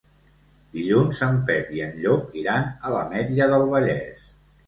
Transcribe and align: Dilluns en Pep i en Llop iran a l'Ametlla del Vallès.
Dilluns 0.75 1.19
en 1.25 1.35
Pep 1.49 1.69
i 1.79 1.83
en 1.87 1.93
Llop 2.05 2.33
iran 2.43 2.65
a 2.89 2.93
l'Ametlla 2.95 3.51
del 3.53 3.67
Vallès. 3.75 4.27